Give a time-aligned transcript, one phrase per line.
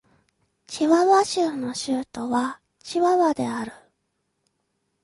[0.65, 3.71] チワワ州の州都はチワワである